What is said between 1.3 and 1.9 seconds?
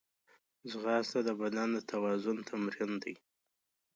بدن د